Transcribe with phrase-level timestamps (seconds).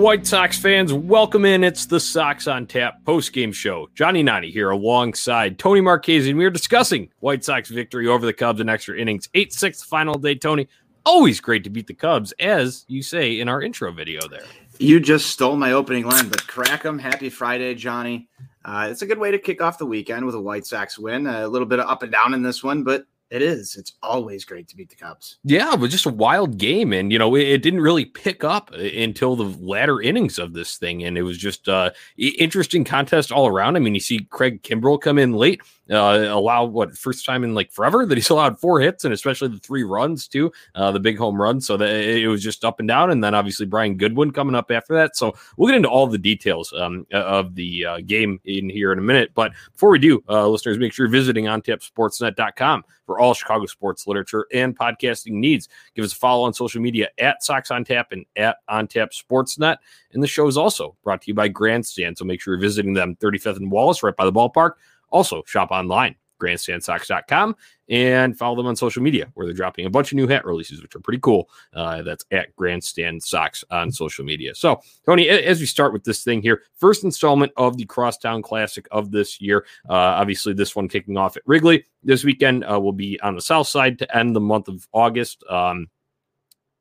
[0.00, 1.62] White Sox fans, welcome in.
[1.62, 3.90] It's the Sox on Tap post game show.
[3.94, 8.32] Johnny Nani here alongside Tony Marchese, and we are discussing White Sox victory over the
[8.32, 9.28] Cubs in extra innings.
[9.34, 10.68] 8 6 final day, Tony.
[11.04, 14.44] Always great to beat the Cubs, as you say in our intro video there.
[14.78, 16.98] You just stole my opening line, but crack 'em.
[16.98, 18.30] Happy Friday, Johnny.
[18.64, 21.26] Uh, it's a good way to kick off the weekend with a White Sox win.
[21.26, 23.76] A little bit of up and down in this one, but it is.
[23.76, 25.38] It's always great to beat the Cubs.
[25.44, 28.42] Yeah, it was just a wild game, and you know it, it didn't really pick
[28.42, 33.30] up until the latter innings of this thing, and it was just uh, interesting contest
[33.30, 33.76] all around.
[33.76, 37.54] I mean, you see Craig Kimbrel come in late, uh, allow what first time in
[37.54, 41.00] like forever that he's allowed four hits, and especially the three runs too, uh, the
[41.00, 41.60] big home run.
[41.60, 44.70] So that it was just up and down, and then obviously Brian Goodwin coming up
[44.70, 45.16] after that.
[45.16, 48.98] So we'll get into all the details um, of the uh, game in here in
[48.98, 49.32] a minute.
[49.34, 54.06] But before we do, uh, listeners, make sure you're visiting ontapsportsnet.com for all Chicago sports
[54.06, 55.68] literature and podcasting needs.
[55.96, 59.10] Give us a follow on social media at Sox on Tap and at On Tap
[59.10, 59.78] Sportsnet.
[60.12, 62.18] And the show is also brought to you by Grandstand.
[62.18, 64.74] So make sure you're visiting them 35th and Wallace, right by the ballpark.
[65.10, 67.54] Also, shop online, grandstandsox.com,
[67.88, 70.82] and follow them on social media where they're dropping a bunch of new hat releases,
[70.82, 71.48] which are pretty cool.
[71.74, 74.54] Uh, that's at Grandstand Sox on social media.
[74.54, 78.86] So, Tony, as we start with this thing here, first installment of the Crosstown Classic
[78.90, 79.66] of this year.
[79.88, 83.42] Uh, obviously, this one kicking off at Wrigley this weekend uh, will be on the
[83.42, 85.44] south side to end the month of August.
[85.48, 85.88] Um,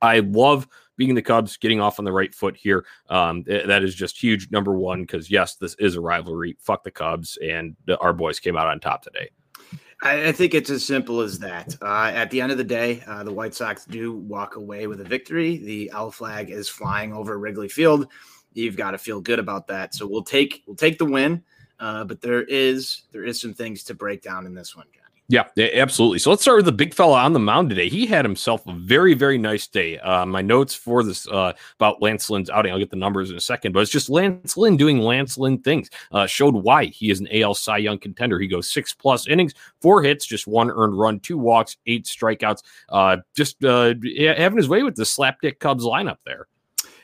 [0.02, 0.68] I love
[1.00, 2.86] being the Cubs, getting off on the right foot here.
[3.10, 4.52] Um, th- that is just huge.
[4.52, 6.58] Number one, because yes, this is a rivalry.
[6.60, 9.30] Fuck the Cubs, and our boys came out on top today.
[10.02, 11.76] I, think it's as simple as that.
[11.82, 15.02] Uh, at the end of the day, uh, the White Sox do walk away with
[15.02, 15.58] a victory.
[15.58, 18.08] The L flag is flying over Wrigley Field.
[18.54, 19.96] You've got to feel good about that.
[19.96, 21.44] So we'll take we'll take the win.
[21.80, 25.09] Uh, but there is there is some things to break down in this one, Johnny.
[25.32, 26.18] Yeah, absolutely.
[26.18, 27.88] So let's start with the big fella on the mound today.
[27.88, 30.00] He had himself a very, very nice day.
[30.00, 33.38] Uh, my notes for this uh, about Lance Lynn's outing, I'll get the numbers in
[33.38, 35.92] a second, but it's just Lance Lynn doing Lance Lynn things.
[36.12, 38.40] Uh, showed why he is an AL Cy Young contender.
[38.40, 42.64] He goes six plus innings, four hits, just one earned run, two walks, eight strikeouts.
[42.90, 43.94] Uh, just uh,
[44.36, 46.48] having his way with the slapdick Cubs lineup there.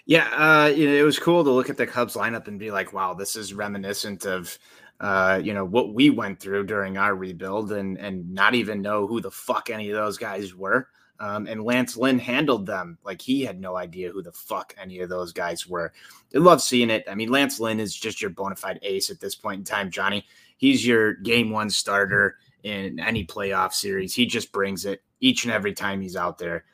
[0.07, 2.69] Yeah, uh, you know, it was cool to look at the Cubs lineup and be
[2.71, 4.57] like, wow, this is reminiscent of
[4.99, 9.07] uh, you know, what we went through during our rebuild and and not even know
[9.07, 10.87] who the fuck any of those guys were.
[11.19, 14.99] Um, and Lance Lynn handled them like he had no idea who the fuck any
[14.99, 15.93] of those guys were.
[16.35, 17.05] I love seeing it.
[17.09, 19.89] I mean, Lance Lynn is just your bona fide ace at this point in time,
[19.89, 20.25] Johnny.
[20.57, 24.13] He's your game one starter in any playoff series.
[24.13, 26.65] He just brings it each and every time he's out there.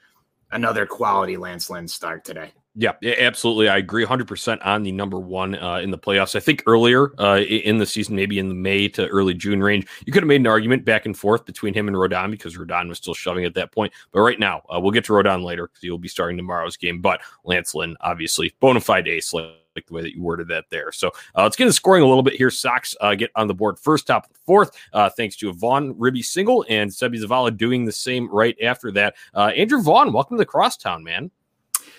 [0.51, 2.51] Another quality Lance Lynn start today.
[2.73, 3.67] Yeah, absolutely.
[3.67, 6.35] I agree 100% on the number one uh, in the playoffs.
[6.35, 9.87] I think earlier uh, in the season, maybe in the May to early June range,
[10.05, 12.87] you could have made an argument back and forth between him and Rodon because Rodon
[12.87, 13.91] was still shoving at that point.
[14.13, 17.01] But right now, uh, we'll get to Rodon later because he'll be starting tomorrow's game.
[17.01, 19.51] But Lance Lynn, obviously, bona fide ace, like
[19.85, 20.93] the way that you worded that there.
[20.93, 22.49] So uh, let's get into scoring a little bit here.
[22.49, 25.53] Sox uh, get on the board first, top of the fourth, uh, thanks to a
[25.53, 29.15] Vaughn Ribby single and Seby Zavala doing the same right after that.
[29.33, 31.31] Uh, Andrew Vaughn, welcome to the Crosstown, man.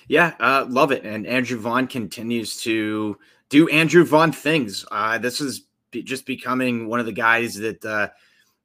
[0.08, 1.04] Yeah, uh, love it.
[1.04, 3.18] And Andrew Vaughn continues to
[3.48, 4.84] do Andrew Vaughn things.
[4.90, 5.62] Uh, this is
[5.92, 8.08] just becoming one of the guys that, uh,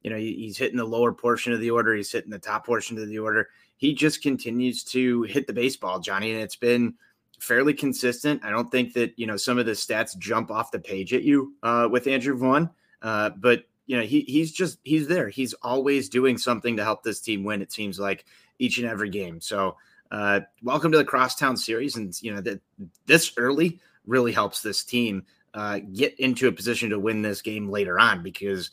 [0.01, 2.97] you know, he's hitting the lower portion of the order, he's hitting the top portion
[2.97, 3.49] of the order.
[3.75, 6.95] He just continues to hit the baseball, Johnny, and it's been
[7.39, 8.43] fairly consistent.
[8.43, 11.23] I don't think that, you know, some of the stats jump off the page at
[11.23, 12.69] you uh, with Andrew Vaughn,
[13.01, 15.29] uh, but, you know, he, he's just, he's there.
[15.29, 18.25] He's always doing something to help this team win, it seems like
[18.57, 19.39] each and every game.
[19.39, 19.75] So,
[20.11, 22.61] uh, welcome to the Crosstown Series, and you know that
[23.05, 27.69] this early really helps this team uh, get into a position to win this game
[27.69, 28.71] later on because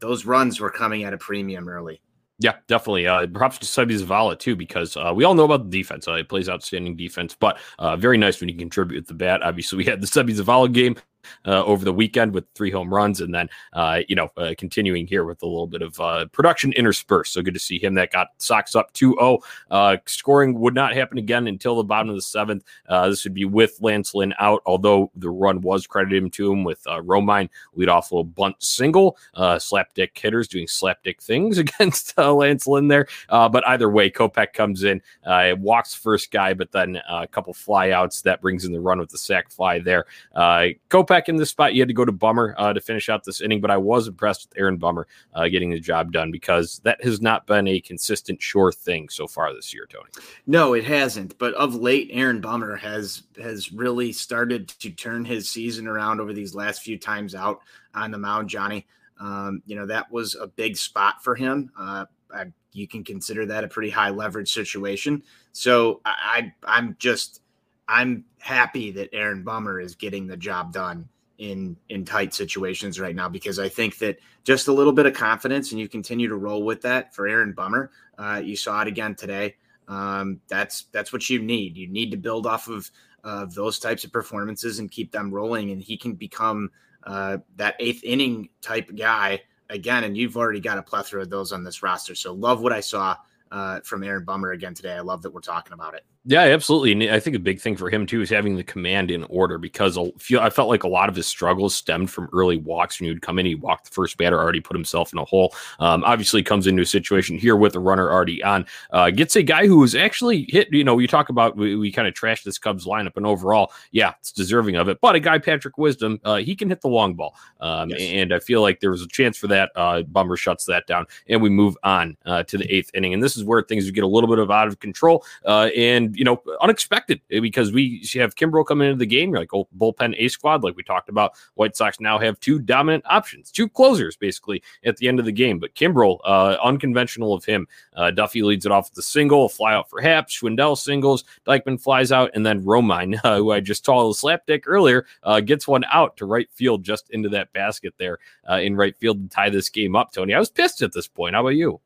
[0.00, 2.00] those runs were coming at a premium early.
[2.38, 3.06] Yeah, definitely.
[3.06, 6.06] Uh, perhaps to Seby Zavala too, because uh, we all know about the defense.
[6.06, 9.42] Uh, he plays outstanding defense, but uh, very nice when he contribute with the bat.
[9.42, 10.96] Obviously, we had the Seby Zavala game
[11.44, 15.06] uh, over the weekend with three home runs, and then uh, you know uh, continuing
[15.06, 17.32] here with a little bit of uh, production interspersed.
[17.32, 17.94] So good to see him.
[17.94, 19.38] That got Sox up 2-0.
[19.70, 22.64] Uh, scoring would not happen again until the bottom of the seventh.
[22.88, 26.52] Uh, this would be with Lance Lynn out, although the run was credited him to
[26.52, 29.16] him with Romine lead off a little bunt single.
[29.36, 33.06] Slapdick hitters doing slapdick things against Lance Lynn there.
[33.28, 38.40] But either way, Kopech comes in, walks first guy, but then a couple flyouts that
[38.40, 40.06] brings in the run with the sac fly there.
[40.34, 40.68] Uh,
[41.16, 43.40] Kopech in this spot, you had to go to Bummer uh, to finish out this
[43.40, 47.02] inning, but I was impressed with Aaron Bummer uh, getting the job done because that
[47.02, 50.08] has not been a consistent, sure thing so far this year, Tony.
[50.46, 51.38] No, it hasn't.
[51.38, 56.32] But of late, Aaron Bummer has has really started to turn his season around over
[56.32, 57.60] these last few times out
[57.94, 58.86] on the mound, Johnny.
[59.18, 61.70] Um, you know that was a big spot for him.
[61.78, 62.04] Uh,
[62.34, 65.22] I, you can consider that a pretty high leverage situation.
[65.52, 67.40] So I, I I'm just
[67.88, 73.14] I'm happy that Aaron Bummer is getting the job done in in tight situations right
[73.14, 76.36] now because I think that just a little bit of confidence and you continue to
[76.36, 77.90] roll with that for Aaron Bummer.
[78.16, 79.56] Uh, you saw it again today.
[79.88, 81.76] Um, that's that's what you need.
[81.76, 82.90] You need to build off of
[83.24, 86.70] of those types of performances and keep them rolling, and he can become
[87.04, 90.04] uh, that eighth inning type guy again.
[90.04, 92.14] And you've already got a plethora of those on this roster.
[92.14, 93.16] So love what I saw
[93.50, 94.92] uh, from Aaron Bummer again today.
[94.92, 96.04] I love that we're talking about it.
[96.28, 96.90] Yeah, absolutely.
[96.90, 99.58] And I think a big thing for him too is having the command in order
[99.58, 102.98] because I felt like a lot of his struggles stemmed from early walks.
[102.98, 105.24] When he would come in, he walked the first batter, already put himself in a
[105.24, 105.54] hole.
[105.78, 108.66] Um, obviously, comes into a situation here with a runner already on.
[108.90, 110.66] Uh, gets a guy who was actually hit.
[110.72, 113.70] You know, you talk about we, we kind of trashed this Cubs lineup, and overall,
[113.92, 115.00] yeah, it's deserving of it.
[115.00, 118.00] But a guy, Patrick Wisdom, uh, he can hit the long ball, um, yes.
[118.00, 119.70] and I feel like there was a chance for that.
[119.76, 123.14] Uh, Bummer shuts that down, and we move on uh, to the eighth inning.
[123.14, 126.15] And this is where things get a little bit of out of control, uh, and
[126.16, 129.30] you know, unexpected eh, because we have Kimbrel coming into the game.
[129.30, 131.32] You're like, oh, bullpen A squad, like we talked about.
[131.54, 135.32] White Sox now have two dominant options, two closers basically at the end of the
[135.32, 135.58] game.
[135.58, 137.66] But Kimbrel, uh, unconventional of him.
[137.94, 141.80] Uh, Duffy leads it off with a single, fly out for Happ, Schwindel singles, Deichmann
[141.80, 145.68] flies out, and then Romine, uh, who I just saw the slapdick earlier, uh, gets
[145.68, 148.18] one out to right field just into that basket there
[148.50, 150.12] uh, in right field to tie this game up.
[150.12, 151.34] Tony, I was pissed at this point.
[151.34, 151.80] How about you?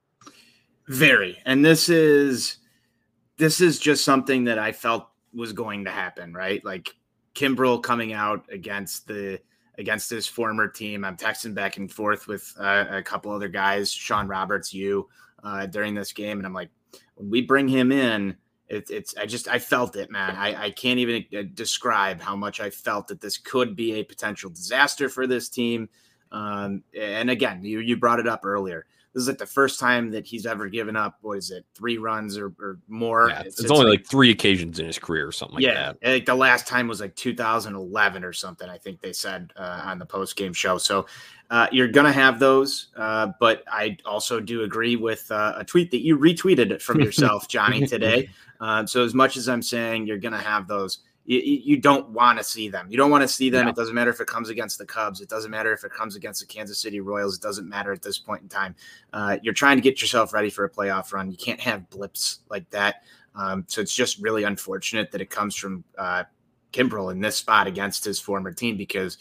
[0.89, 1.39] Very.
[1.45, 2.57] And this is
[3.41, 6.63] this is just something that I felt was going to happen, right?
[6.63, 6.95] Like
[7.35, 9.41] Kimbrel coming out against the
[9.79, 11.07] against his former team.
[11.07, 15.09] I'm texting back and forth with uh, a couple other guys, Sean Roberts, you,
[15.43, 16.69] uh, during this game, and I'm like,
[17.15, 18.37] when we bring him in,
[18.69, 20.37] it, it's I just I felt it, man.
[20.37, 24.05] I, I can't even uh, describe how much I felt that this could be a
[24.05, 25.89] potential disaster for this team.
[26.31, 28.85] Um, and again, you you brought it up earlier
[29.15, 31.19] this is like the first time that he's ever given up.
[31.21, 33.29] What is it, three runs or, or more?
[33.29, 35.93] Yeah, it's, it's, only like, like, three occasions in his career or something like yeah,
[36.01, 36.13] that.
[36.13, 38.69] Like the last time was like 2011 or something.
[38.69, 40.79] I think they said uh, on the post game show.
[40.79, 41.07] So
[41.51, 45.91] uh, you're gonna have those, uh, but I also do agree with uh, a tweet
[45.91, 48.31] that you retweeted from yourself, Johnny, today.
[48.61, 51.01] Uh, so as much as I'm saying you're gonna have those
[51.31, 52.89] you, you don't want to see them.
[52.91, 53.69] You don't want to see them.
[53.69, 55.21] It doesn't matter if it comes against the Cubs.
[55.21, 57.37] It doesn't matter if it comes against the Kansas City Royals.
[57.37, 58.75] It doesn't matter at this point in time.
[59.13, 61.31] Uh, you're trying to get yourself ready for a playoff run.
[61.31, 63.05] You can't have blips like that.
[63.37, 66.25] Um, so it's just really unfortunate that it comes from uh,
[66.73, 69.19] Kimbrel in this spot against his former team because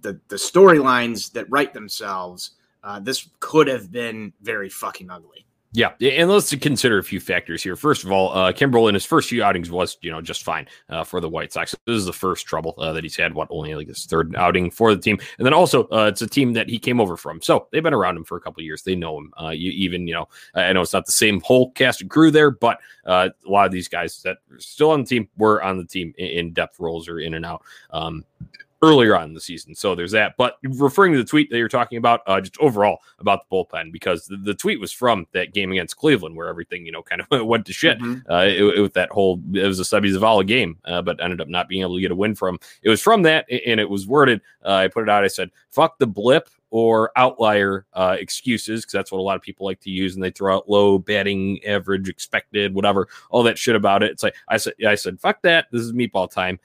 [0.00, 2.52] the the storylines that write themselves.
[2.84, 5.46] Uh, this could have been very fucking ugly.
[5.74, 7.76] Yeah, and let's consider a few factors here.
[7.76, 10.66] First of all, uh, Kimbrel in his first few outings was, you know, just fine
[10.90, 11.74] uh, for the White Sox.
[11.86, 13.32] This is the first trouble uh, that he's had.
[13.32, 16.26] What only like his third outing for the team, and then also uh, it's a
[16.26, 18.82] team that he came over from, so they've been around him for a couple years.
[18.82, 19.32] They know him.
[19.42, 22.30] Uh, you even, you know, I know it's not the same whole cast and crew
[22.30, 25.62] there, but uh, a lot of these guys that are still on the team were
[25.62, 27.62] on the team in, in depth roles or in and out.
[27.90, 28.26] Um,
[28.82, 29.74] earlier on in the season.
[29.74, 30.36] So there's that.
[30.36, 33.92] But referring to the tweet that you're talking about, uh, just overall about the bullpen,
[33.92, 37.22] because the, the, tweet was from that game against Cleveland where everything, you know, kind
[37.22, 38.30] of went to shit mm-hmm.
[38.30, 41.40] uh, it, it, with that whole, it was a Seby Zavala game, uh, but ended
[41.40, 42.58] up not being able to get a win from.
[42.82, 45.50] It was from that, and it was worded, uh, I put it out, I said,
[45.70, 49.78] fuck the blip or outlier uh, excuses because that's what a lot of people like
[49.80, 54.02] to use, and they throw out low batting average, expected, whatever, all that shit about
[54.02, 54.10] it.
[54.10, 55.66] It's like I said, I said, fuck that.
[55.70, 56.58] This is meatball time.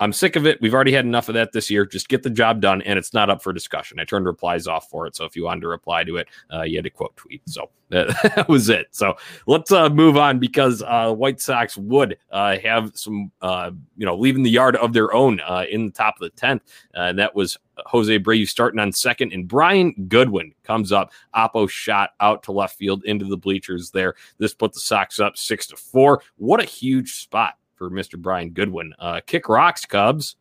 [0.00, 0.60] I'm sick of it.
[0.60, 1.86] We've already had enough of that this year.
[1.86, 4.00] Just get the job done, and it's not up for discussion.
[4.00, 5.14] I turned replies off for it.
[5.14, 7.42] So if you wanted to reply to it, uh, you had to quote tweet.
[7.46, 8.88] So that was it.
[8.90, 9.14] So
[9.46, 14.16] let's uh, move on because uh, White Sox would uh, have some, uh, you know,
[14.16, 16.62] leaving the yard of their own uh, in the top of the 10th.
[16.94, 21.12] and that was Jose Abreu starting on second, and Brian Goodwin comes up.
[21.36, 24.14] Oppo shot out to left field into the bleachers there.
[24.38, 26.20] This put the Sox up six to four.
[26.36, 27.54] What a huge spot
[27.88, 28.18] for Mr.
[28.18, 28.94] Brian Goodwin.
[28.98, 30.36] Uh, kick rocks, Cubs.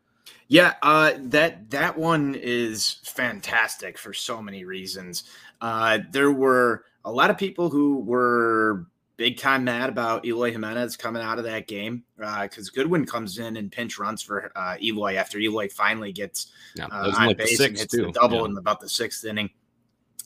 [0.48, 5.24] Yeah, uh, that that one is fantastic for so many reasons.
[5.62, 10.98] Uh, there were a lot of people who were big time mad about Eloy Jimenez
[10.98, 14.52] coming out of that game Uh, because uh, Goodwin comes in and pinch runs for
[14.56, 18.40] uh, Eloy after Eloy finally gets Yeah, uh, on like base and hits the double
[18.40, 18.46] Yeah.
[18.46, 19.50] in about the sixth inning.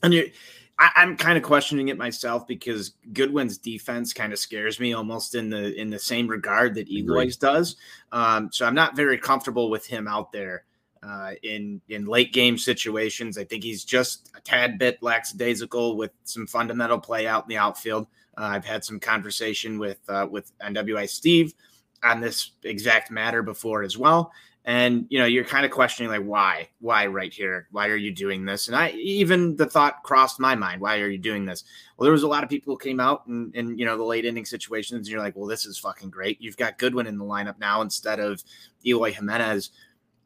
[0.03, 0.31] And you,
[0.79, 5.35] I, I'm kind of questioning it myself because Goodwin's defense kind of scares me almost
[5.35, 7.77] in the in the same regard that Eloy's does.
[8.11, 10.65] Um, so I'm not very comfortable with him out there
[11.03, 13.37] uh, in in late game situations.
[13.37, 17.57] I think he's just a tad bit lackadaisical with some fundamental play out in the
[17.57, 18.07] outfield.
[18.37, 21.53] Uh, I've had some conversation with uh, with NWI Steve
[22.03, 24.31] on this exact matter before as well.
[24.67, 28.11] And you know, you're kind of questioning like why, why right here, why are you
[28.11, 28.67] doing this?
[28.67, 31.63] And I even the thought crossed my mind, why are you doing this?
[31.97, 34.03] Well, there was a lot of people who came out and in you know the
[34.03, 36.41] late inning situations, and you're like, well, this is fucking great.
[36.41, 38.43] You've got Goodwin in the lineup now instead of
[38.85, 39.69] Eloy Jimenez.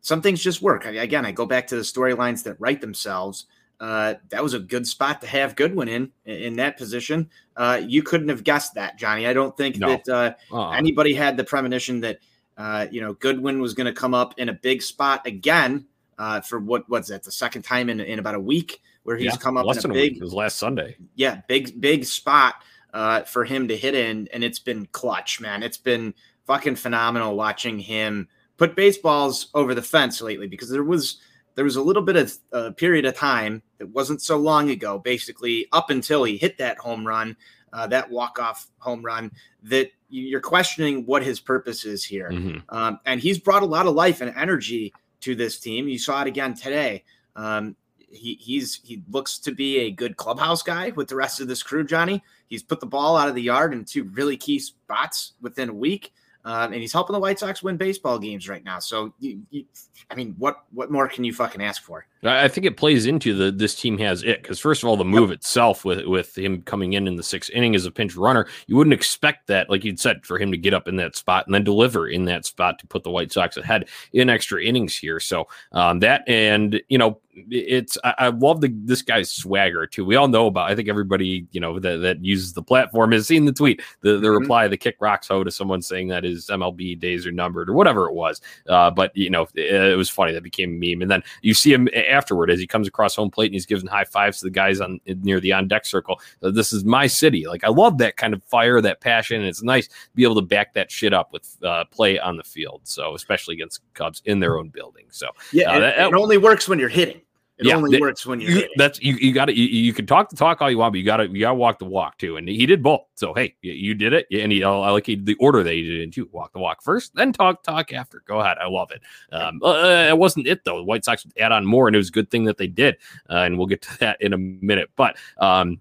[0.02, 0.88] Some things just work.
[0.88, 3.46] I, again, I go back to the storylines that write themselves.
[3.80, 7.30] Uh, that was a good spot to have Goodwin in in that position.
[7.56, 9.28] Uh, you couldn't have guessed that, Johnny.
[9.28, 9.90] I don't think No.
[9.90, 10.72] that uh, Uh-uh.
[10.72, 12.18] anybody had the premonition that
[12.62, 15.86] uh, you know Goodwin was going to come up in a big spot again
[16.20, 19.26] uh, for what was that the second time in, in about a week where he's
[19.34, 20.14] Yeah, come up in a a week.
[20.14, 20.96] big It was last Sunday.
[21.16, 22.56] yeah big big spot
[22.94, 26.14] uh, for him to hit in and it's been clutch man it's been
[26.46, 28.28] fucking phenomenal watching him
[28.58, 31.20] put baseballs over the fence lately because there was
[31.56, 35.00] there was a little bit of a period of time that wasn't so long ago
[35.00, 37.36] basically up until he hit that home run
[37.74, 39.32] uh, that walk off home run
[39.64, 42.62] that you're questioning what his purpose is here Mhm.
[42.70, 45.88] um, and he's brought a lot of life and energy to this team.
[45.88, 47.04] You saw it again today.
[47.36, 47.76] Um,
[48.12, 51.64] he he's he looks to be a good clubhouse guy with the rest of this
[51.64, 51.86] crew.
[51.86, 55.70] Johnny, he's put the ball out of the yard in two really key spots within
[55.70, 56.12] a week,
[56.44, 58.80] um, and he's helping the White Sox win baseball games right now.
[58.80, 59.66] So, you, you,
[60.10, 62.06] I mean, what what more can you fucking ask for?
[62.24, 65.04] I think it plays into the this team has it because first of all, the
[65.06, 68.48] move itself with with him coming in in the sixth inning as a pinch runner,
[68.68, 71.46] you wouldn't expect that, like you'd said, for him to get up in that spot
[71.48, 74.96] and then deliver in that spot to put the White Sox ahead in extra innings
[74.96, 75.20] here.
[75.20, 80.04] So um, that and you know it's I, I love the this guy's swagger too.
[80.06, 80.70] We all know about.
[80.70, 84.18] I think everybody you know that that uses the platform has seen the tweet, the
[84.18, 84.40] the Mhm.
[84.40, 87.74] reply, the kick rocks ho to someone saying that his MLB days are numbered or
[87.74, 88.42] whatever it was.
[88.68, 91.54] Uh, but you know it, it was funny that became a meme, and then you
[91.54, 94.46] see him afterward as he comes across home plate and he's giving high fives to
[94.46, 96.20] the guys on near the on deck circle.
[96.42, 97.48] This is my city.
[97.48, 99.38] Like I love that kind of fire, that passion.
[99.38, 102.38] And it's nice to be able to back that shit up with uh, play on
[102.38, 102.82] the field.
[102.84, 105.06] So especially against Cubs in their own building.
[105.10, 107.22] So Yeah, Uh, it, it only works when you're hitting.
[107.62, 109.14] It Yeah, only that- works when you're you, that's you.
[109.14, 109.54] You got to.
[109.54, 111.28] You, you can talk the talk all you want, but you got to.
[111.30, 112.38] You got to walk the walk too.
[112.38, 113.02] And he did both.
[113.14, 114.26] So hey, you, you did it.
[114.32, 116.28] And he, I like he, the order that he did it in too.
[116.32, 118.24] Walk the walk first, then talk talk after.
[118.26, 118.58] Go ahead.
[118.60, 119.02] I love it.
[119.32, 120.78] Um, uh, it wasn't it though.
[120.78, 122.68] The White Sox would add on more, and it was a good thing that they
[122.68, 122.98] did.
[123.30, 124.90] Uh, and we'll get to that in a minute.
[124.96, 125.80] But um,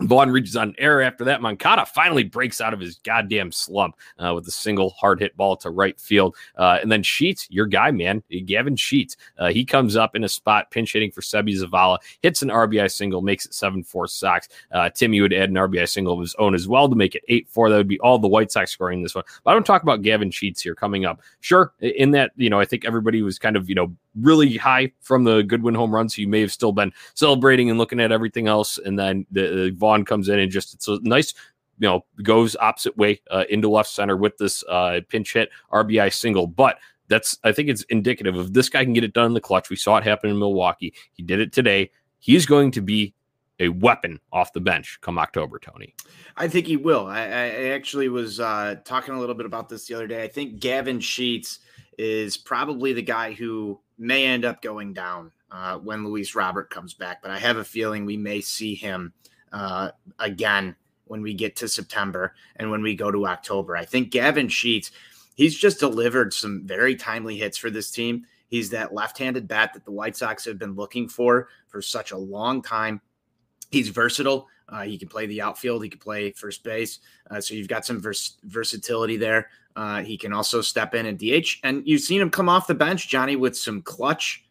[0.00, 1.40] Vaughn reaches on air after that.
[1.40, 5.56] Moncada finally breaks out of his goddamn slump uh, with a single hard hit ball
[5.58, 6.34] to right field.
[6.58, 10.28] Uh, and then Sheets, your guy, man, Gavin Sheets, uh, he comes up in a
[10.28, 14.48] spot, pinch hitting for Seby Zavala, hits an RBI single, makes it 7 4 Sox.
[14.72, 17.22] Uh, Timmy would add an RBI single of his own as well to make it
[17.28, 17.70] 8 4.
[17.70, 19.24] That would be all the White Sox scoring this one.
[19.44, 21.20] But I don't talk about Gavin Sheets here coming up.
[21.40, 24.92] Sure, in that, you know, I think everybody was kind of, you know, really high
[25.00, 26.08] from the Goodwin home run.
[26.08, 28.78] So you may have still been celebrating and looking at everything else.
[28.78, 31.34] And then the, the Vaughn comes in and just it's a nice,
[31.78, 36.10] you know, goes opposite way uh, into left center with this uh, pinch hit RBI
[36.10, 36.46] single.
[36.46, 39.42] But that's I think it's indicative of this guy can get it done in the
[39.42, 39.68] clutch.
[39.68, 40.94] We saw it happen in Milwaukee.
[41.12, 41.90] He did it today.
[42.18, 43.12] He's going to be
[43.60, 45.94] a weapon off the bench come October, Tony.
[46.36, 47.06] I think he will.
[47.06, 50.24] I, I actually was uh, talking a little bit about this the other day.
[50.24, 51.60] I think Gavin Sheets
[51.98, 56.94] is probably the guy who may end up going down uh, when Luis Robert comes
[56.94, 59.12] back, but I have a feeling we may see him
[59.54, 63.76] uh, again when we get to September and when we go to October.
[63.76, 64.90] I think Gavin Sheets,
[65.36, 68.24] he's just delivered some very timely hits for this team.
[68.48, 72.16] He's that left-handed bat that the White Sox have been looking for for such a
[72.16, 73.00] long time.
[73.70, 74.48] He's versatile.
[74.68, 75.82] Uh, he can play the outfield.
[75.82, 77.00] He can play first base.
[77.30, 79.48] Uh, so you've got some vers- versatility there.
[79.76, 81.60] Uh, he can also step in and DH.
[81.64, 84.44] And you've seen him come off the bench, Johnny, with some clutch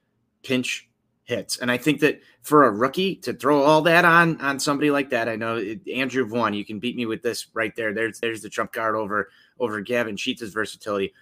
[0.44, 0.90] pinch
[1.26, 1.58] hits.
[1.58, 5.10] And I think that for a rookie to throw all that on on somebody like
[5.12, 6.54] that, I know it, Andrew Vaughn.
[6.54, 7.94] You can beat me with this right there.
[7.94, 11.14] There's there's the trump card over over Gavin Sheets' versatility.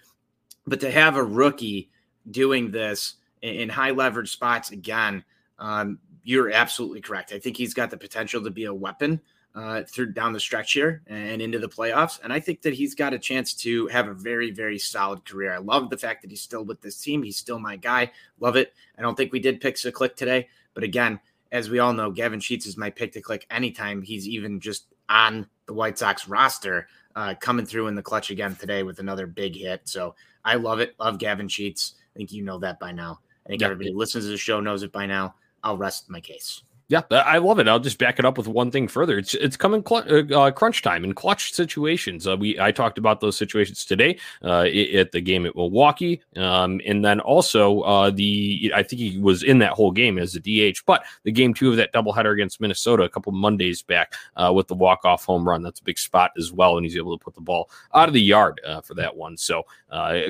[0.66, 1.90] But to have a rookie
[2.30, 5.24] doing this in, in high leverage spots again,
[5.58, 7.32] um, you're absolutely correct.
[7.32, 9.20] I think he's got the potential to be a weapon
[9.54, 12.20] uh, through down the stretch here and into the playoffs.
[12.22, 15.52] And I think that he's got a chance to have a very, very solid career.
[15.52, 17.22] I love the fact that he's still with this team.
[17.22, 18.12] He's still my guy.
[18.40, 18.72] Love it.
[18.98, 22.10] I don't think we did pick to click today, but again, as we all know,
[22.10, 26.26] Gavin Sheets is my pick to click anytime he's even just on the White Sox
[26.26, 29.82] roster, uh, coming through in the clutch again today with another big hit.
[29.84, 30.94] So I love it.
[30.98, 31.94] Love Gavin Sheets.
[32.14, 33.20] I think you know that by now.
[33.44, 33.66] I think yeah.
[33.66, 35.34] everybody who listens to the show knows it by now.
[35.62, 36.62] I'll rest my case.
[36.92, 37.68] Yeah, I love it.
[37.68, 39.16] I'll just back it up with one thing further.
[39.16, 42.26] It's it's coming cl- uh, uh, crunch time in clutch situations.
[42.26, 46.82] Uh, we I talked about those situations today uh, at the game at Milwaukee, um,
[46.86, 50.40] and then also uh, the I think he was in that whole game as a
[50.40, 50.80] DH.
[50.84, 54.68] But the game two of that doubleheader against Minnesota a couple Mondays back uh, with
[54.68, 55.62] the walk off home run.
[55.62, 58.12] That's a big spot as well, and he's able to put the ball out of
[58.12, 59.38] the yard for that one.
[59.38, 59.62] So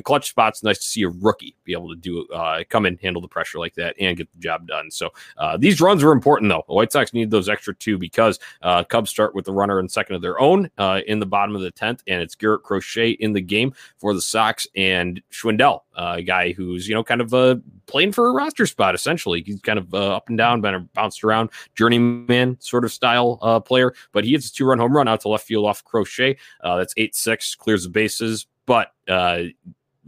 [0.04, 0.62] clutch spots.
[0.62, 2.25] Nice to see a rookie be able to do
[2.69, 4.92] come in, handle the pressure like that, and get the job done.
[4.92, 5.12] So
[5.59, 6.64] these runs were important though.
[6.68, 9.88] The White Sox need those extra two because uh, Cubs start with the runner in
[9.88, 13.11] second of their own uh, in the bottom of the 10th, and it's Garrett Crochet
[13.11, 17.21] in the game for the Sox and Schwindel, uh, a guy who's, you know, kind
[17.21, 17.56] of uh,
[17.87, 19.42] playing for a roster spot, essentially.
[19.42, 23.61] He's kind of uh, up and down, been bounced around, journeyman sort of style uh,
[23.61, 26.37] player, but he hits a two run home run out to left field off Crochet.
[26.62, 29.44] Uh, that's 8 6, clears the bases, but uh,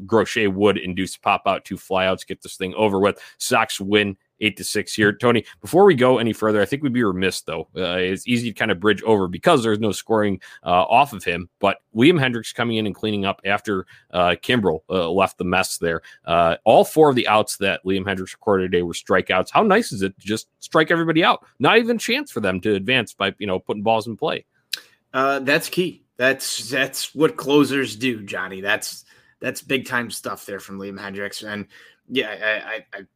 [0.06, 3.18] Crochet would induce pop out two flyouts, get this thing over with.
[3.38, 5.12] Sox win eight to six here.
[5.12, 7.68] Tony, before we go any further, I think we'd be remiss though.
[7.76, 11.24] Uh, it's easy to kind of bridge over because there's no scoring uh, off of
[11.24, 11.48] him.
[11.58, 15.78] But Liam Hendriks coming in and cleaning up after uh, Kimbrel uh, left the mess
[15.78, 16.02] there.
[16.24, 19.50] Uh, all four of the outs that Liam Hendriks recorded today were strikeouts.
[19.50, 21.44] How nice is it to just strike everybody out?
[21.58, 24.44] Not even chance for them to advance by you know putting balls in play.
[25.12, 26.04] Uh, that's key.
[26.16, 28.60] That's that's what closers do, Johnny.
[28.60, 29.04] That's
[29.40, 31.46] that's big time stuff there from Liam Hendriks.
[31.46, 31.66] And
[32.08, 33.06] yeah, I, I, I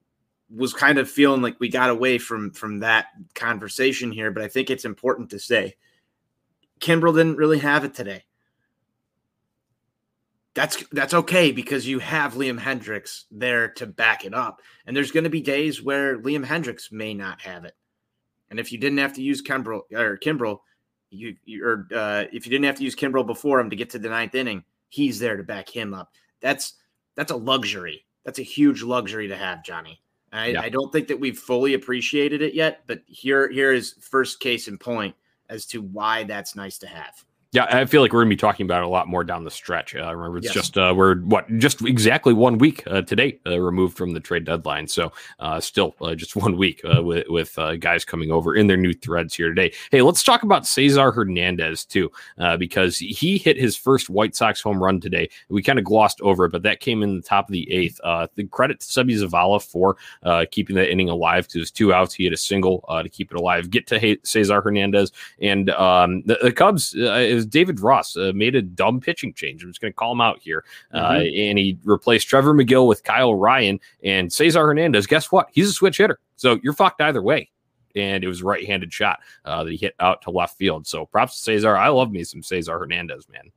[0.54, 4.48] was kind of feeling like we got away from from that conversation here, but I
[4.48, 5.76] think it's important to say
[6.80, 8.24] Kimbrel didn't really have it today.
[10.54, 14.60] That's that's okay because you have Liam Hendriks there to back it up.
[14.86, 17.76] And there's going to be days where Liam Hendriks may not have it.
[18.50, 20.60] And if you didn't have to use Kimbrel or Kimbrel,
[21.10, 23.90] you, you or uh, if you didn't have to use Kimbrel before him to get
[23.90, 26.12] to the ninth inning, he's there to back him up.
[26.40, 26.74] That's
[27.14, 28.04] that's a luxury.
[28.24, 30.00] That's a huge luxury to have, Johnny.
[30.32, 30.60] I, yeah.
[30.60, 34.68] I, don't think that we've fully appreciated it yet, but here here is first case
[34.68, 35.14] in point
[35.48, 37.24] as to why that's nice to have.
[37.52, 39.50] Yeah, I feel like we're gonna be talking about it a lot more down the
[39.50, 39.96] stretch.
[39.96, 40.54] Uh, remember, it's yes.
[40.54, 44.44] just uh, we're what just exactly one week uh, today uh, removed from the trade
[44.44, 48.76] deadline, so uh, still uh, just one week with, with guys coming over in their
[48.76, 49.72] new threads here today.
[49.90, 52.10] Hey, let's talk about Cesar Hernandez too,
[52.58, 55.30] because he hit his first White Sox home run today.
[55.48, 57.98] We kind of glossed over it, but that came in the top of the eighth.
[58.34, 59.96] the credit to Seby Zavala for
[60.50, 62.12] keeping that inning alive because it was two outs.
[62.12, 63.70] He hit a single to keep it alive.
[63.70, 66.94] Get to Cesar Hernandez and um, the, the, Cubs
[67.38, 69.62] is David Ross uh, made a dumb pitching change.
[69.62, 70.64] I'm just going to call him out here.
[70.92, 71.40] Uh, mm-hmm.
[71.40, 75.06] and he replaced Trevor Megill with Kyle Ryan and Cesar Hernandez.
[75.06, 75.48] Guess what?
[75.52, 76.18] He's a switch hitter.
[76.36, 77.50] So you're fucked either way.
[77.96, 80.86] And it was right handed shot uh, that he hit out to left field.
[80.86, 81.76] So props to Cesar.
[81.76, 83.50] I love me some Cesar Hernandez, man.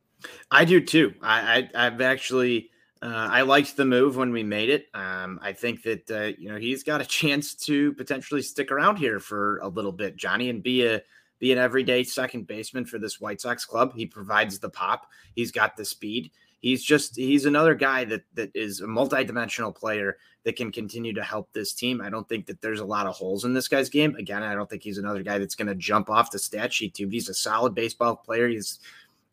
[0.50, 1.14] I do too.
[1.22, 2.72] I, I have actually
[3.04, 4.88] uh, I liked the move when we made it.
[4.94, 8.98] Um, I think that uh, you know he's got a chance to potentially stick around
[8.98, 11.02] here for a little bit, Johnny, and be a
[11.42, 13.94] be an everyday second baseman for this White Sox club.
[13.96, 15.08] He provides the pop.
[15.36, 16.32] He's got the speed.
[16.60, 21.24] He's just he's another guy that that is a multidimensional player that can continue to
[21.24, 22.00] help this team.
[22.00, 24.16] I don't think that there's a lot of holes in this guy's game.
[24.16, 26.94] Again, I don't think he's another guy that's going to jump off the stat sheet
[26.94, 27.10] too.
[27.10, 28.48] He's a solid baseball player.
[28.48, 28.80] He's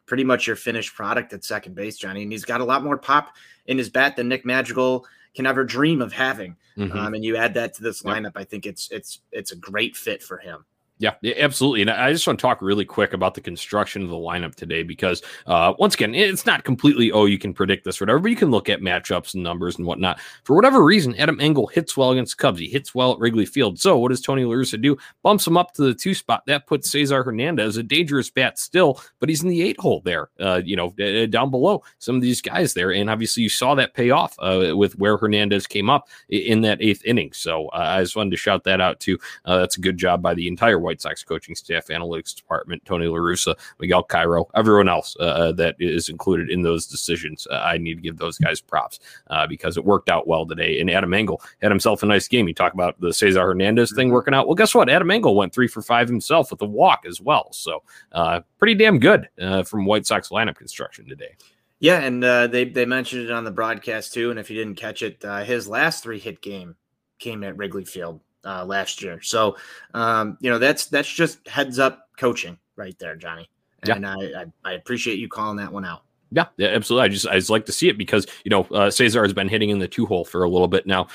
[0.06, 2.96] pretty much your finished product at second base, Johnny, and he's got a lot more
[2.96, 6.56] pop in his bat than Nick Madrigal can ever dream of having.
[6.78, 6.98] Mm-hmm.
[6.98, 9.94] Um, and you add that to this lineup, I think it's it's it's a great
[9.94, 10.64] fit for him.
[11.00, 11.82] Yeah, absolutely.
[11.82, 14.82] And I just want to talk really quick about the construction of the lineup today
[14.82, 18.30] because, uh, once again, it's not completely, oh, you can predict this or whatever, but
[18.30, 20.18] you can look at matchups and numbers and whatnot.
[20.42, 22.58] For whatever reason, Adam Engel hits well against Cubs.
[22.58, 23.78] He hits well at Wrigley Field.
[23.78, 24.96] So what does Tony La Russa do?
[25.22, 26.42] Bumps him up to the two spot.
[26.46, 30.30] That puts Cesar Hernandez, a dangerous bat still, but he's in the eight hole there,
[30.40, 30.90] uh, you know,
[31.26, 32.92] down below some of these guys there.
[32.92, 36.82] And obviously, you saw that pay off uh, with where Hernandez came up in that
[36.82, 37.32] eighth inning.
[37.32, 39.16] So uh, I just wanted to shout that out too.
[39.44, 43.06] Uh, that's a good job by the entire White Sox coaching staff, analytics department, Tony
[43.08, 47.46] La Russa, Miguel Cairo, everyone else uh, uh, that is included in those decisions.
[47.50, 50.80] Uh, I need to give those guys props uh, because it worked out well today.
[50.80, 52.48] And Adam Engel had himself a nice game.
[52.48, 54.46] You talk about the Cesar Hernandez thing working out.
[54.46, 54.88] Well, guess what?
[54.88, 57.52] Adam Engel went three for five himself with a walk as well.
[57.52, 61.36] So uh, pretty damn good uh, from White Sox lineup construction today.
[61.80, 64.30] Yeah, and they they mentioned it on the broadcast too.
[64.30, 66.76] And if you didn't catch it, his last three hit game
[67.18, 69.20] came at Wrigley Field uh, last year.
[69.22, 69.56] So,
[69.94, 72.58] um, you know, that's that's just heads up coaching.
[72.76, 73.48] right there, Johnny.
[73.86, 73.94] Yeah.
[73.94, 76.02] And I, I, I appreciate you calling that one out.
[76.30, 77.06] Yeah, yeah, absolutely.
[77.06, 79.48] I just I just like to see it because you know uh, Cesar has been
[79.48, 81.08] hitting in the two hole for a little bit now,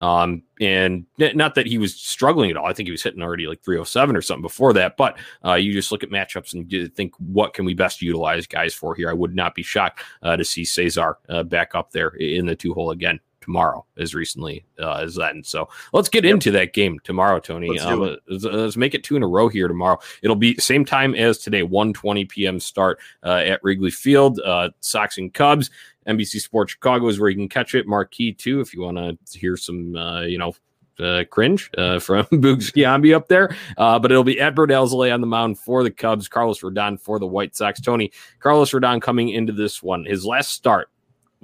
[0.00, 2.66] um, and not that he was struggling at all.
[2.66, 4.96] I think he was hitting already like 307 or something before that.
[4.96, 8.72] But uh, you just look at matchups and think what can we best utilize guys
[8.72, 9.10] for here.
[9.10, 12.56] I would not be shocked uh, to see Cesar uh, back up there in the
[12.56, 15.34] two hole again tomorrow as recently uh, as that.
[15.34, 17.70] And so let's get into that game tomorrow, Tony.
[17.70, 19.98] Let's Um, let's, let's make it two in a row here tomorrow.
[20.22, 22.60] It'll be same time as today, 1:20 p.m.
[22.60, 24.40] start uh, at Wrigley Field.
[24.40, 25.70] Uh, Sox and Cubs.
[26.06, 27.86] NBC Sports Chicago is where you can catch it.
[27.86, 30.52] Marquee too, if you want to hear some, uh, you know.
[30.98, 35.20] Uh, cringe uh, from Boog Sciambi up there, uh, but it'll be at Alzolay on
[35.20, 36.26] the mound for the Cubs.
[36.26, 37.82] Carlos Rodon for the White Sox.
[37.82, 40.06] Tony Carlos Rodon coming into this one.
[40.06, 40.88] His last start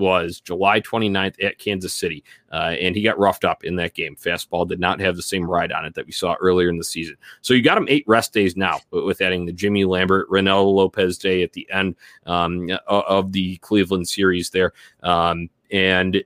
[0.03, 4.17] was July 29th at Kansas City, uh, and he got roughed up in that game.
[4.17, 6.85] Fastball did not have the same ride on it that we saw earlier in the
[6.85, 7.17] season.
[7.41, 11.19] So you got him eight rest days now with adding the Jimmy Lambert, Reynaldo Lopez
[11.19, 11.95] day at the end
[12.27, 14.73] um, of the Cleveland series there.
[15.03, 16.23] Um, and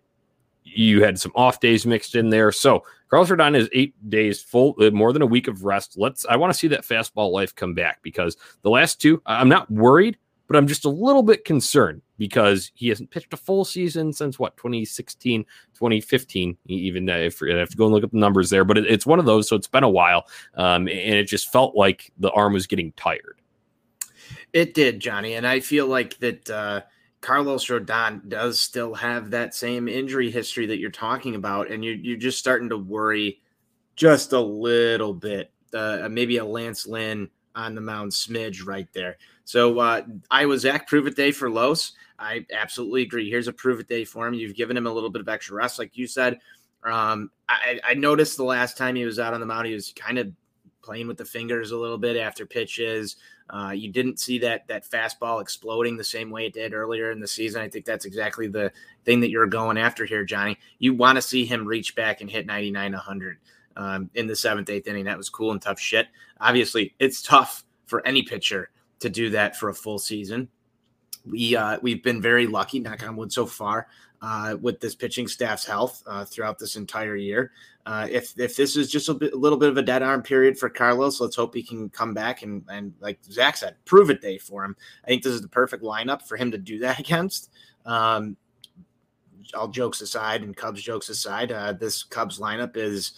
[0.65, 2.53] you had some off days mixed in there.
[2.53, 5.97] So Carlos Rodon is eight days full, uh, more than a week of rest.
[5.97, 6.27] Let's.
[6.27, 9.71] I want to see that fastball life come back because the last two, I'm not
[9.71, 14.13] worried, but I'm just a little bit concerned because he hasn't pitched a full season
[14.13, 16.57] since what 2016, 2015.
[16.69, 18.79] e- Even uh, if I have to go and look up the numbers there, but
[18.79, 19.49] it, it's one of those.
[19.49, 22.93] So it's been a while, um, and it just felt like the arm was getting
[22.93, 23.41] tired.
[24.53, 26.81] It did, Johnny, and I feel like that uh,
[27.21, 31.95] Carlos Rodon does still have that same injury history that you're talking about, and you're
[31.95, 33.41] you're just starting to worry
[33.97, 35.51] just a little bit.
[35.75, 39.17] Uh, maybe a Lance Lynn on the mound smidge right there.
[39.45, 41.93] So uh, I was Zach prove it day for Los.
[42.19, 43.29] I absolutely agree.
[43.29, 44.35] Here's a prove it day for him.
[44.35, 46.39] You've given him a little bit of extra rest, like you said.
[46.85, 49.93] Um, I, I noticed the last time he was out on the mound, he was
[49.93, 50.31] kind of
[50.83, 53.17] playing with the fingers a little bit after pitches.
[53.51, 57.21] Uh, you didn't see that that fastball exploding the same way it did earlier in
[57.21, 57.61] the season.
[57.61, 58.73] I think that's exactly the
[59.05, 60.59] thing that you're going after here, Johnny.
[60.79, 63.39] You want to see him reach back and hit 99, 100
[63.77, 65.05] um, in the seventh, eighth inning.
[65.05, 66.09] That was cool and tough shit.
[66.41, 70.49] Obviously, it's tough for any pitcher to do that for a full season.
[71.25, 73.89] We uh, we've been very lucky, knock on wood, so far
[74.23, 77.53] uh, with this pitching staff's health uh, throughout this entire year.
[77.85, 80.23] Uh, if if this is just a, bit, a little bit of a dead arm
[80.23, 84.11] period for Carlos, let's hope he can come back and and like Zach said, prove
[84.11, 84.77] it day for him.
[85.05, 87.51] I think this is the perfect lineup for him to do that against.
[87.85, 88.37] Um,
[89.55, 93.13] all jokes aside and Cubs jokes aside, uh, this Cubs lineup is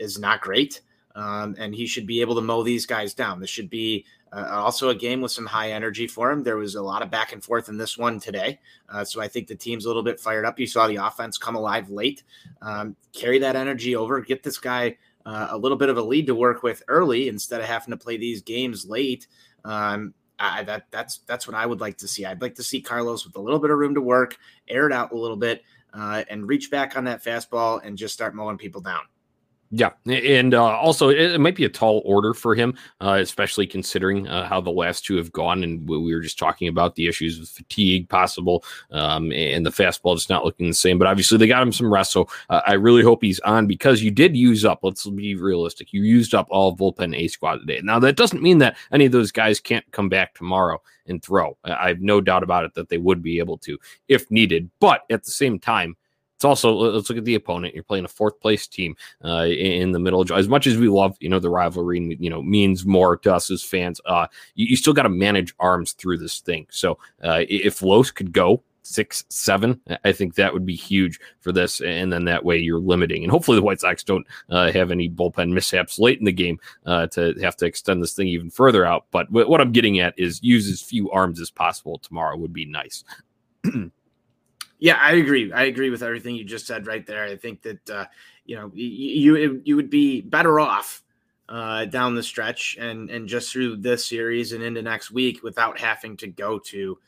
[0.00, 0.80] is not great,
[1.14, 3.40] um, and he should be able to mow these guys down.
[3.40, 6.42] This should be uh, also a game with some high energy for him.
[6.42, 8.58] There was a lot of back and forth in this one today,
[8.88, 10.58] uh, so I think the team's a little bit fired up.
[10.58, 12.22] You saw the offense come alive late.
[12.62, 14.20] Um, carry that energy over.
[14.20, 17.60] Get this guy uh, a little bit of a lead to work with early instead
[17.60, 19.26] of having to play these games late.
[19.64, 22.24] Um, I, that that's that's what I would like to see.
[22.24, 24.92] I'd like to see Carlos with a little bit of room to work, air it
[24.92, 28.56] out a little bit, uh, and reach back on that fastball and just start mowing
[28.56, 29.02] people down.
[29.72, 34.26] Yeah, and uh, also it, might be a tall order for him, uh, especially considering
[34.26, 35.62] uh, how the last two have gone.
[35.62, 39.70] And we we were just talking about the issues with fatigue possible, um, and the
[39.70, 40.98] fastball just not looking the same.
[40.98, 44.02] But obviously they got him some rest, so uh, I really hope he's on because
[44.02, 44.80] you did use up.
[44.82, 45.92] Let's be realistic.
[45.92, 47.80] You used up all bullpen A squad today.
[47.80, 51.56] Now that doesn't mean that any of those guys can't come back tomorrow and throw.
[51.62, 53.78] I have no doubt about it that they would be able to
[54.08, 54.68] if needed.
[54.80, 55.96] But at the same time.
[56.40, 57.74] It's also let's look at the opponent.
[57.74, 60.24] You're playing a fourth place team uh, in the middle.
[60.32, 63.50] As much as we love, you know, the rivalry, you know, means more to us
[63.50, 64.00] as fans.
[64.06, 66.66] Uh, you, you still got to manage arms through this thing.
[66.70, 71.52] So uh, if Los could go six, seven, I think that would be huge for
[71.52, 71.82] this.
[71.82, 73.22] And then that way you're limiting.
[73.22, 76.58] And hopefully the White Sox don't uh, have any bullpen mishaps late in the game
[76.86, 79.04] uh, to have to extend this thing even further out.
[79.10, 82.54] But wh- what I'm getting at is use as few arms as possible tomorrow would
[82.54, 83.04] be nice.
[84.80, 85.52] Yeah, I agree.
[85.52, 87.24] I agree with everything you just said right there.
[87.24, 88.06] I think that uh,
[88.46, 91.02] you know you you, would be better off
[91.48, 95.78] uh, down the stretch and and just through this series and into next week without
[95.78, 96.98] having to go to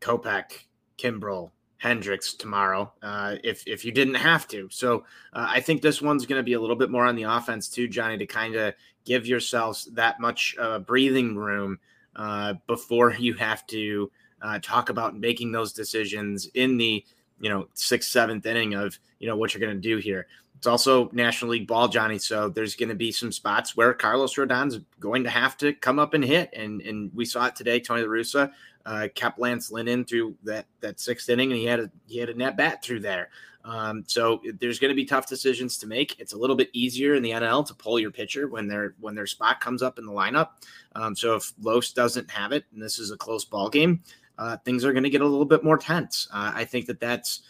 [0.00, 0.66] Kopech,
[0.98, 1.52] Kimbrel,
[1.82, 4.68] Hendriks tomorrow uh, if if you didn't have to.
[4.70, 7.24] So uh, I think this one's going to be a little bit more on the
[7.24, 8.74] offense too, Johnny, to kind of
[9.06, 11.78] give yourselves that much uh, breathing room
[12.14, 14.10] uh, before you have to
[14.42, 17.04] uh, talk about making those decisions in the
[17.38, 20.26] you know, sixth, seventh inning of, you know, what you're going to do here.
[20.56, 22.18] It's also National League ball, Johnny.
[22.18, 25.98] So there's going to be some spots where Carlos Rodon's going to have to come
[25.98, 26.50] up and hit.
[26.54, 27.78] And and we saw it today.
[27.78, 28.52] Tony La Russa
[28.86, 32.18] uh, kept Lance Lynn in through that that sixth inning, and he had a he
[32.18, 33.28] had a net bat through there.
[33.66, 36.18] Um, so there's going to be tough decisions to make.
[36.20, 39.14] It's a little bit easier in the NL to pull your pitcher when their when
[39.14, 40.50] their spot comes up in the lineup.
[40.94, 44.02] Um, so if Los doesn't have it, and this is a close ball game,
[44.38, 46.28] uh, things are going to get a little bit more tense.
[46.32, 47.42] Uh, I think that that's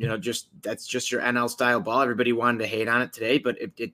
[0.00, 2.00] you know, just that's just your NL style ball.
[2.00, 3.92] Everybody wanted to hate on it today, but it it,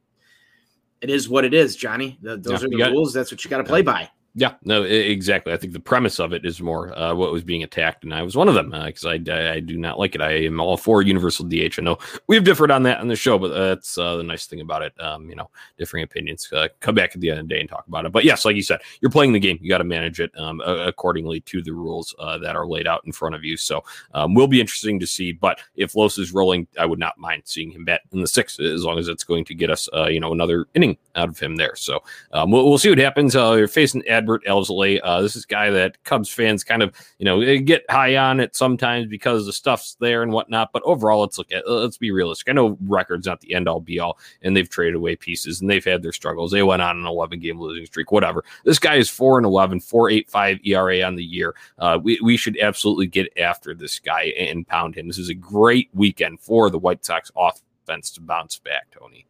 [1.00, 2.16] it is what it is, Johnny.
[2.22, 3.12] The, those yeah, are the rules.
[3.12, 4.08] That's what you got to play by.
[4.38, 5.54] Yeah, no, exactly.
[5.54, 8.22] I think the premise of it is more uh, what was being attacked, and I
[8.22, 10.20] was one of them because uh, I, I, I, do not like it.
[10.20, 11.78] I am all for universal DH.
[11.78, 11.96] I know
[12.26, 14.92] we've differed on that on the show, but that's uh, the nice thing about it.
[15.00, 16.52] Um, you know, differing opinions.
[16.52, 18.12] Uh, come back at the end of the day and talk about it.
[18.12, 19.58] But yes, like you said, you're playing the game.
[19.62, 23.04] You got to manage it um, accordingly to the rules uh, that are laid out
[23.06, 23.56] in front of you.
[23.56, 25.32] So, um, will be interesting to see.
[25.32, 28.60] But if Los is rolling, I would not mind seeing him bet in the sixth
[28.60, 31.38] as long as it's going to get us, uh, you know, another inning out of
[31.38, 31.74] him there.
[31.74, 33.32] So, um, we'll, we'll, see what happens.
[33.32, 35.00] you're facing Adbert Alzolay.
[35.02, 38.40] Uh, this is a guy that Cubs fans kind of, you know, get high on
[38.40, 40.72] it sometimes because the stuff's there and whatnot.
[40.72, 42.48] But overall, let's look at, let's be realistic.
[42.48, 45.70] I know record's not the end all be all, and they've traded away pieces and
[45.70, 46.50] they've had their struggles.
[46.50, 48.44] They went on an 11 game losing streak, whatever.
[48.64, 51.54] This guy is 4 and 11, 4.85 ERA on the year.
[51.78, 55.06] Uh, we, we should absolutely get after this guy and pound him.
[55.06, 59.26] This is a great weekend for the White Sox offense to bounce back, Tony.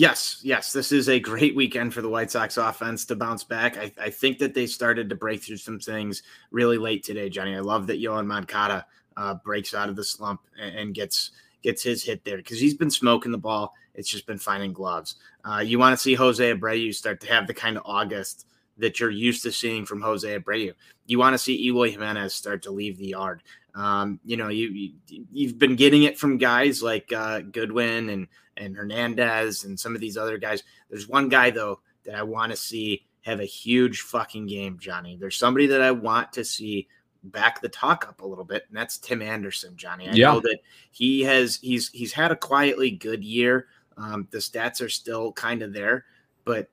[0.00, 3.76] Yes, yes, this is a great weekend for the White Sox offense to bounce back.
[3.76, 7.54] I, I, think that they started to break through some things really late today, Johnny.
[7.54, 8.86] I love that Yoan Moncada
[9.18, 11.32] uh, breaks out of the slump and, and gets
[11.62, 13.74] gets his hit there because he's been smoking the ball.
[13.94, 15.16] It's just been finding gloves.
[15.44, 18.46] Uh, you want to see Jose Abreu start to have the kind of August
[18.78, 20.72] that you're used to seeing from Jose Abreu.
[21.08, 23.42] You want to see Eloy Jimenez start to leave the yard.
[23.74, 28.28] Um, you know, you, you have been getting it from guys like uh, Goodwin and
[28.60, 30.62] and Hernandez and some of these other guys.
[30.88, 35.16] There's one guy though that I want to see have a huge fucking game, Johnny.
[35.16, 36.88] There's somebody that I want to see
[37.22, 40.08] back the talk up a little bit, and that's Tim Anderson, Johnny.
[40.08, 40.32] I yeah.
[40.32, 43.66] know that he has he's he's had a quietly good year.
[43.96, 46.06] Um, the stats are still kind of there,
[46.44, 46.70] but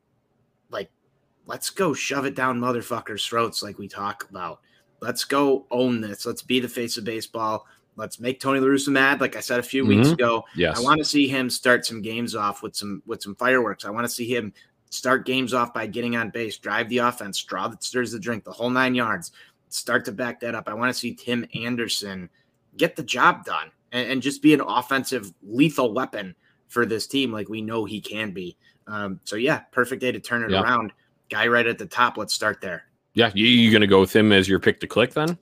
[0.69, 0.89] like,
[1.45, 4.61] let's go shove it down motherfuckers' throats like we talk about.
[5.01, 6.25] Let's go own this.
[6.25, 7.65] Let's be the face of baseball.
[7.97, 9.19] Let's make Tony La Russa mad.
[9.19, 9.99] Like I said a few mm-hmm.
[9.99, 10.77] weeks ago, yes.
[10.77, 13.85] I want to see him start some games off with some with some fireworks.
[13.85, 14.53] I want to see him
[14.89, 18.43] start games off by getting on base, drive the offense, draw that stirs the drink,
[18.43, 19.31] the whole nine yards.
[19.69, 20.69] Start to back that up.
[20.69, 22.29] I want to see Tim Anderson
[22.77, 26.35] get the job done and, and just be an offensive lethal weapon
[26.67, 28.55] for this team, like we know he can be.
[28.85, 30.93] Um, so yeah, perfect day to turn it around.
[31.29, 32.17] Guy right at the top.
[32.17, 32.85] Let's start there.
[33.13, 35.37] Yeah, you, you going to go with him as your pick to click then?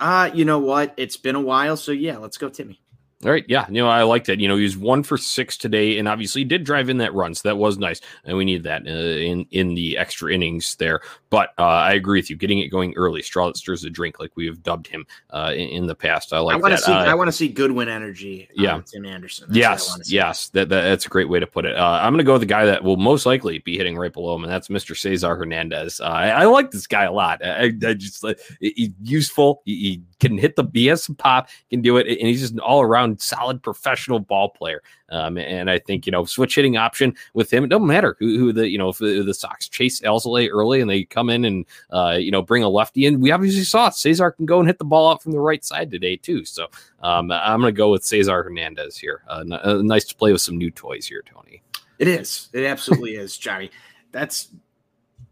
[0.00, 0.94] Uh, you know what?
[0.96, 2.80] It's been a while, so yeah, let's go Timmy.
[3.24, 4.38] All right, yeah, you know I like that.
[4.38, 7.34] You know he was one for six today, and obviously did drive in that run,
[7.34, 11.00] so that was nice, and we need that uh, in in the extra innings there.
[11.28, 14.20] But uh, I agree with you, getting it going early, straw that stirs the drink,
[14.20, 16.32] like we have dubbed him uh, in, in, the past.
[16.32, 16.54] I like.
[16.54, 16.92] I want to see.
[16.92, 18.48] I want to see Goodwin energy.
[18.54, 19.48] Yeah, Tim Anderson.
[19.48, 21.76] That's yes, yes, that, that, that's a great way to put it.
[21.76, 24.12] Uh, I'm going to go with the guy that will most likely be hitting right
[24.12, 24.96] below him, and that's Mr.
[24.96, 26.00] Cesar Hernandez.
[26.00, 27.44] Uh, I, I, like this guy a lot.
[27.44, 28.24] I, I just
[28.60, 29.62] he's useful.
[29.64, 30.68] He, he can hit the.
[30.68, 31.48] BS pop.
[31.70, 34.82] Can do it, and he's just an all around solid professional ball player.
[35.10, 37.64] Um, and I think you know switch hitting option with him.
[37.64, 40.80] It doesn't matter who, who the you know if the, the Sox chase Alzolay early
[40.80, 43.20] and they come in and uh, you know bring a lefty in.
[43.20, 45.90] We obviously saw Cesar can go and hit the ball out from the right side
[45.90, 46.44] today too.
[46.44, 46.68] So
[47.02, 49.22] um, I'm going to go with Cesar Hernandez here.
[49.28, 51.62] Uh, uh, nice to play with some new toys here, Tony.
[51.98, 52.48] It is.
[52.52, 53.70] It absolutely is, Johnny.
[54.12, 54.48] That's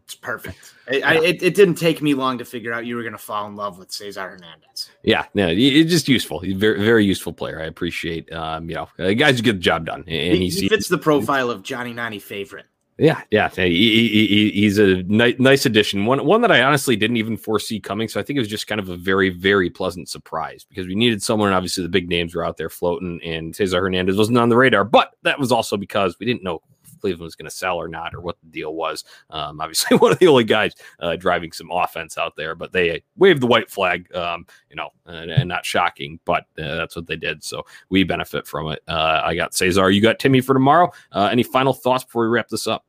[0.07, 0.73] it's perfect.
[0.89, 3.17] I, I, it, it didn't take me long to figure out you were going to
[3.17, 4.89] fall in love with Cesar Hernandez.
[5.03, 6.39] Yeah, no, it's just useful.
[6.39, 7.61] He's very, very useful player.
[7.61, 10.87] I appreciate, um, you know, uh, guys get the job done, and he, he fits
[10.87, 12.67] the profile of Johnny Ninety favorite.
[12.97, 16.05] Yeah, yeah, he, he, he's a ni- nice addition.
[16.05, 18.07] One, one that I honestly didn't even foresee coming.
[18.07, 20.95] So I think it was just kind of a very, very pleasant surprise because we
[20.95, 21.49] needed someone.
[21.49, 24.55] And Obviously, the big names were out there floating, and Cesar Hernandez wasn't on the
[24.55, 24.85] radar.
[24.85, 26.61] But that was also because we didn't know
[26.97, 29.03] Cleveland was going to sell or not, or what the deal was.
[29.29, 33.03] Um, obviously, one of the only guys uh, driving some offense out there, but they
[33.15, 37.07] waved the white flag, um, you know, and, and, not shocking, but uh, that's what
[37.07, 37.43] they did.
[37.43, 38.81] So we benefit from it.
[38.87, 39.89] Uh, I got Cesar.
[39.89, 40.91] You got Timmy for tomorrow.
[41.11, 42.85] Uh, any final thoughts before we wrap this up?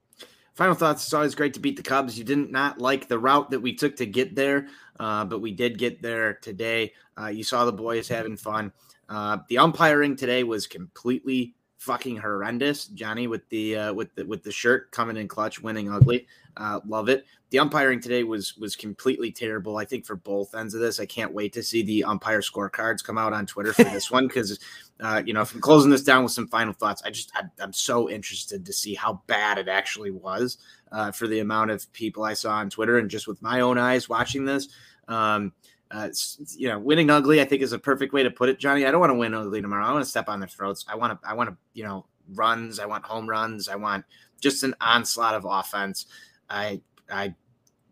[0.54, 1.04] Final thoughts.
[1.04, 2.18] It's always great to beat the Cubs.
[2.18, 4.66] You didn't not like the route that we took to get there,
[4.98, 6.92] uh, but we did get there today.
[7.16, 8.72] Uh, you saw the boys having fun.
[9.08, 12.86] the umpiring today was completely fucking horrendous.
[12.88, 16.26] Johnny with the uh, with the with the shirt coming in clutch, winning ugly.
[16.56, 17.24] Uh, love it.
[17.50, 19.78] The umpiring today was was completely terrible.
[19.78, 23.02] I think for both ends of this, I can't wait to see the umpire scorecards
[23.02, 24.58] come out on Twitter for this one because,
[25.00, 27.44] uh, you know, if I'm closing this down with some final thoughts, I just I,
[27.62, 30.58] am so interested to see how bad it actually was
[30.92, 33.78] uh, for the amount of people I saw on Twitter and just with my own
[33.78, 34.68] eyes watching this.
[35.06, 35.52] Um,
[35.90, 36.08] uh,
[36.56, 38.84] you know, winning ugly, I think is a perfect way to put it, Johnny.
[38.84, 39.86] I don't want to win ugly tomorrow.
[39.86, 40.84] I want to step on their throats.
[40.88, 42.78] I want to, I want to, you know, runs.
[42.78, 43.68] I want home runs.
[43.68, 44.04] I want
[44.40, 46.06] just an onslaught of offense.
[46.50, 47.34] I, I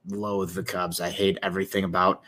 [0.08, 1.00] loathe the Cubs.
[1.00, 2.22] I hate everything about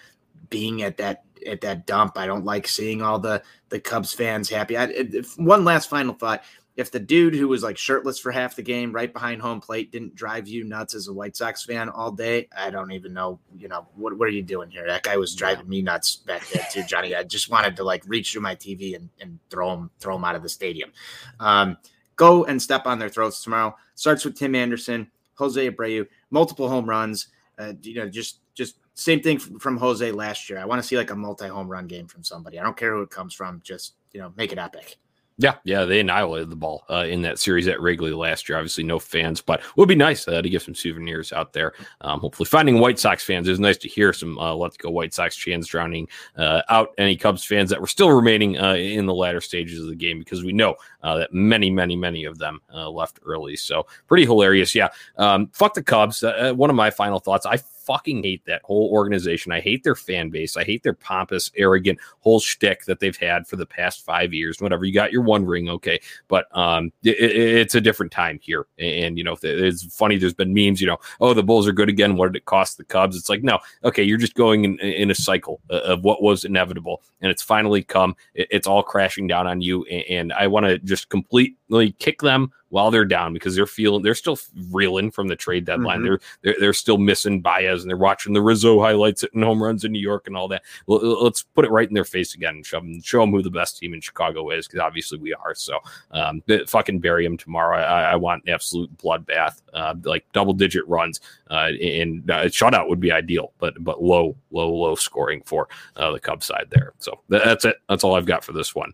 [0.51, 2.19] being at that at that dump.
[2.19, 4.77] I don't like seeing all the the Cubs fans happy.
[4.77, 6.43] I, if, one last final thought:
[6.79, 9.91] if the dude who was like shirtless for half the game right behind home plate
[9.91, 13.41] didn't drive you nuts as a White Sox fan all day, I don't even know,
[13.59, 14.87] you know, what, what are you doing here?
[14.87, 17.17] That guy was driving me nuts back there too, Johnny.
[17.17, 20.25] I just wanted to like reach through my TV and, and throw him, throw him
[20.25, 20.93] out of the stadium.
[21.41, 21.79] Um,
[22.15, 23.75] go and step on their throats tomorrow.
[23.97, 27.27] Starts with Tim Anderson, Jose Abreu, multiple home runs.
[27.59, 30.61] Uh, you know, just just same thing from Jose last year.
[30.61, 32.57] I want to see like a multi home run game from somebody.
[32.57, 33.63] I don't care who it comes from.
[33.65, 34.97] Just you know, make it epic.
[35.41, 38.59] Yeah, yeah, they annihilated the ball uh, in that series at Wrigley last year.
[38.59, 41.75] Obviously, no fans, but it would be nice uh, to give some souvenirs out there.
[42.01, 43.49] Um, hopefully, finding White Sox fans.
[43.49, 47.17] Was nice to hear some uh, "Let's Go White Sox" chants drowning uh, out any
[47.17, 50.43] Cubs fans that were still remaining uh, in the latter stages of the game because
[50.43, 53.57] we know uh, that many, many, many of them left early.
[53.57, 54.75] So pretty hilarious.
[54.75, 56.23] Yeah, um, fuck the Cubs.
[56.23, 57.47] one of my final thoughts.
[57.47, 57.59] I
[57.89, 59.51] fucking hate that whole organization.
[59.51, 60.59] I hate their fan base.
[60.59, 64.61] I hate their pompous, arrogant whole shtick that they've had for the past five years.
[64.61, 68.67] Whatever you got your one ring, okay, but um, it, it's a different time here.
[68.79, 70.19] And you know, it's funny.
[70.19, 70.83] There's been memes.
[70.83, 72.17] You know, oh, the Bulls are good again.
[72.17, 73.17] What did it cost the Cubs?
[73.17, 77.03] It's like no, okay, you're just going in, in a cycle of what was inevitable,
[77.23, 78.15] and it's finally come.
[78.35, 82.91] It's all crashing down on you, and I want to just completely kick them while
[82.91, 84.39] they're down because they're feeling they're still
[84.71, 86.01] reeling from the trade deadline.
[86.01, 86.07] Mm-hmm.
[86.07, 89.85] They're, they're they're still missing Baez and they're watching the Rizzo highlights and home runs
[89.85, 90.63] in New York and all that.
[90.87, 93.43] Well, let's put it right in their face again and show them, show them who
[93.43, 95.55] the best team in Chicago is because obviously we are.
[95.55, 95.79] So
[96.11, 97.79] um, fucking bury them tomorrow.
[97.79, 101.21] I, I want an absolute bloodbath, uh, like double digit runs.
[101.51, 106.13] Uh, and uh, shutout would be ideal, but but low low low scoring for uh,
[106.13, 106.93] the Cubs side there.
[106.99, 107.77] So that's it.
[107.89, 108.93] That's all I've got for this one.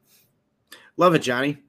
[0.96, 1.63] Love it, Johnny.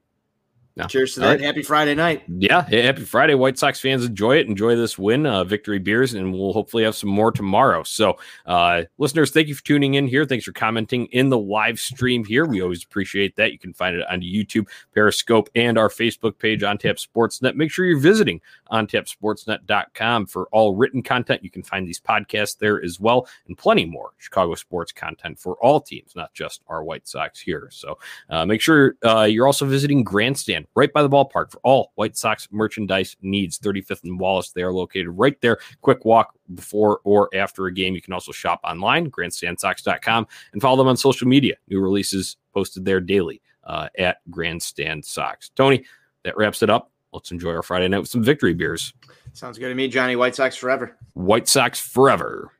[0.76, 0.84] No.
[0.84, 1.26] Cheers to that.
[1.26, 1.40] Right.
[1.40, 2.24] Happy Friday night.
[2.28, 2.68] Yeah.
[2.68, 3.34] Happy Friday.
[3.34, 4.46] White Sox fans enjoy it.
[4.46, 7.82] Enjoy this win, uh, victory beers, and we'll hopefully have some more tomorrow.
[7.82, 10.26] So, uh, listeners, thank you for tuning in here.
[10.26, 12.44] Thanks for commenting in the live stream here.
[12.44, 13.52] We always appreciate that.
[13.52, 17.54] You can find it on YouTube, Periscope, and our Facebook page on Tap Sportsnet.
[17.54, 21.42] Make sure you're visiting on tapsportsnet.com for all written content.
[21.42, 25.54] You can find these podcasts there as well, and plenty more Chicago sports content for
[25.54, 27.68] all teams, not just our White Sox here.
[27.72, 27.96] So,
[28.28, 32.16] uh, make sure uh, you're also visiting Grandstand right by the ballpark for all White
[32.16, 33.58] Sox merchandise needs.
[33.58, 35.58] 35th and Wallace, they are located right there.
[35.82, 37.94] Quick walk before or after a game.
[37.94, 41.54] You can also shop online, grandstandsox.com, and follow them on social media.
[41.68, 45.50] New releases posted there daily uh, at Grandstand Sox.
[45.50, 45.84] Tony,
[46.24, 46.90] that wraps it up.
[47.12, 48.92] Let's enjoy our Friday night with some victory beers.
[49.32, 50.16] Sounds good to me, Johnny.
[50.16, 50.96] White Sox forever.
[51.14, 52.52] White Sox forever.